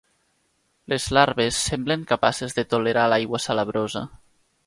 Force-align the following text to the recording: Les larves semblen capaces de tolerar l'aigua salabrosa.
Les 0.93 1.05
larves 1.17 1.59
semblen 1.67 2.07
capaces 2.13 2.57
de 2.61 2.65
tolerar 2.73 3.05
l'aigua 3.13 3.45
salabrosa. 3.47 4.05